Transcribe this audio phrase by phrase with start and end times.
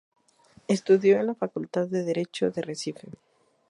[0.67, 3.07] Estudió en la Facultad de Derecho de Recife.